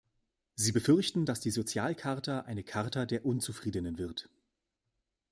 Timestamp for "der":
3.05-3.23